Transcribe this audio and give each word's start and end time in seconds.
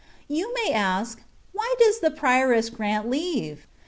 You 0.27 0.51
may 0.55 0.73
ask, 0.73 1.21
^^Why 1.55 1.75
does 1.77 1.99
the 1.99 2.09
prioress 2.09 2.71
grant 2.71 3.07
leave?" 3.07 3.67